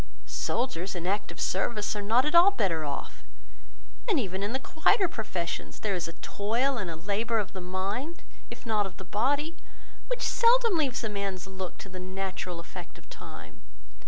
Soldiers, 0.25 0.95
in 0.95 1.05
active 1.05 1.39
service, 1.39 1.95
are 1.95 2.01
not 2.01 2.25
at 2.25 2.33
all 2.33 2.49
better 2.49 2.83
off: 2.83 3.21
and 4.09 4.19
even 4.19 4.41
in 4.41 4.51
the 4.51 4.57
quieter 4.57 5.07
professions, 5.07 5.81
there 5.81 5.93
is 5.93 6.07
a 6.07 6.13
toil 6.23 6.75
and 6.79 6.89
a 6.89 6.95
labour 6.95 7.37
of 7.37 7.53
the 7.53 7.61
mind, 7.61 8.23
if 8.49 8.65
not 8.65 8.87
of 8.87 8.97
the 8.97 9.03
body, 9.03 9.57
which 10.07 10.27
seldom 10.27 10.75
leaves 10.75 11.03
a 11.03 11.07
man's 11.09 11.45
looks 11.45 11.83
to 11.83 11.87
the 11.89 11.99
natural 11.99 12.59
effect 12.59 12.97
of 12.97 13.11
time. 13.11 13.61